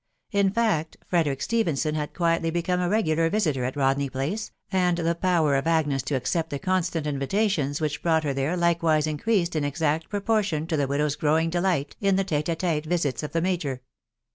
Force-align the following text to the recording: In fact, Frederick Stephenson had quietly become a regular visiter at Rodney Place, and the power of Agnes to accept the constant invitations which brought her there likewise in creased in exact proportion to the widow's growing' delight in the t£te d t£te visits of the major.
In 0.31 0.49
fact, 0.51 0.97
Frederick 1.05 1.43
Stephenson 1.43 1.93
had 1.93 2.15
quietly 2.15 2.49
become 2.49 2.79
a 2.79 2.89
regular 2.89 3.29
visiter 3.29 3.65
at 3.65 3.75
Rodney 3.75 4.09
Place, 4.09 4.51
and 4.71 4.97
the 4.97 5.13
power 5.13 5.53
of 5.55 5.67
Agnes 5.67 6.01
to 6.01 6.15
accept 6.15 6.49
the 6.49 6.57
constant 6.57 7.05
invitations 7.05 7.79
which 7.79 8.01
brought 8.01 8.23
her 8.23 8.33
there 8.33 8.57
likewise 8.57 9.05
in 9.05 9.19
creased 9.19 9.55
in 9.55 9.63
exact 9.63 10.09
proportion 10.09 10.65
to 10.65 10.75
the 10.75 10.87
widow's 10.87 11.15
growing' 11.15 11.51
delight 11.51 11.95
in 12.01 12.15
the 12.15 12.25
t£te 12.25 12.43
d 12.45 12.53
t£te 12.55 12.83
visits 12.83 13.21
of 13.21 13.31
the 13.31 13.41
major. 13.41 13.83